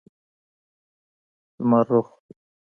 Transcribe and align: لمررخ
لمررخ 1.61 2.19